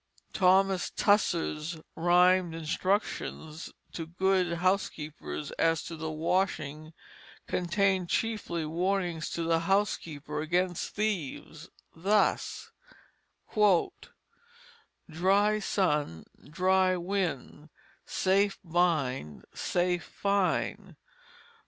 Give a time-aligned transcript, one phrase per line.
[0.33, 6.93] Thomas Tusser's rhymed instructions to good housekeepers as to the washing
[7.45, 12.71] contain chiefly warnings to the housekeeper against thieves, thus:
[15.07, 17.69] "Dry sun, dry wind,
[18.03, 20.95] Safe bind, safe find.